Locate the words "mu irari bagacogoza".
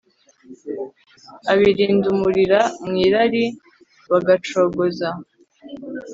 2.85-5.09